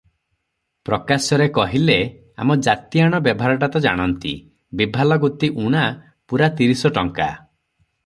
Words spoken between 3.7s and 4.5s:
ତ ଜାଣନ୍ତି,